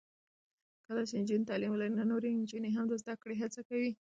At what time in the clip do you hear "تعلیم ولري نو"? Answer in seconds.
1.49-2.03